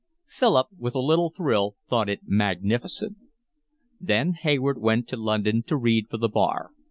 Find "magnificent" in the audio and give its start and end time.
2.25-3.17